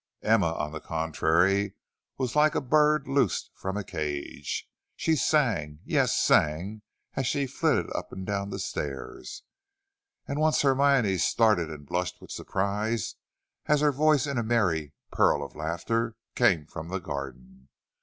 Emma, 0.23 0.51
on 0.55 0.71
the 0.71 0.79
contrary, 0.81 1.75
was 2.17 2.35
like 2.35 2.55
a 2.55 2.59
bird 2.59 3.07
loosed 3.07 3.51
from 3.53 3.77
a 3.77 3.83
cage. 3.83 4.67
She 4.95 5.15
sang, 5.15 5.77
yes, 5.85 6.17
sang 6.17 6.81
as 7.13 7.27
she 7.27 7.45
flitted 7.45 7.87
up 7.95 8.11
and 8.11 8.25
down 8.25 8.49
the 8.49 8.57
stairs, 8.57 9.43
and 10.27 10.39
once 10.39 10.63
Hermione 10.63 11.19
started 11.19 11.69
and 11.69 11.85
blushed 11.85 12.19
with 12.19 12.31
surprise 12.31 13.13
as 13.67 13.81
her 13.81 13.91
voice 13.91 14.25
in 14.25 14.39
a 14.39 14.43
merry 14.43 14.93
peal 15.15 15.43
of 15.43 15.55
laughter 15.55 16.15
came 16.33 16.65
from 16.65 16.87
the 16.87 16.97
garden. 16.97 17.69